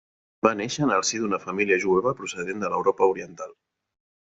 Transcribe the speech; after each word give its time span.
Va 0.47 0.53
néixer 0.61 0.83
en 0.85 0.93
el 0.95 1.05
si 1.11 1.21
d’una 1.25 1.41
família 1.45 1.79
jueva 1.85 2.17
procedent 2.25 2.67
de 2.67 2.75
l’Europa 2.77 3.15
Oriental. 3.17 3.59